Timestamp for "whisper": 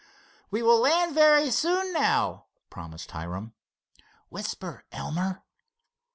4.29-4.83